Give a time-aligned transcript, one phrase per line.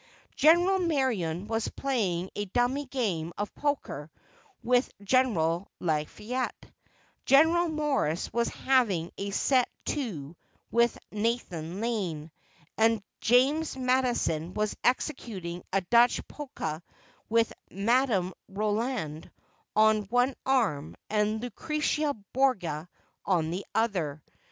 [0.35, 4.09] General Marion was playing a dummy game of poker
[4.63, 6.65] with General Lafayette;
[7.27, 10.35] Governor Morris was having a set to
[10.71, 12.31] with Nathan Lane,
[12.79, 16.79] and James Madison was executing a Dutch polka
[17.29, 19.29] with Madam Roland
[19.75, 22.89] on one arm and Lucretia Borgia
[23.23, 24.23] on the other.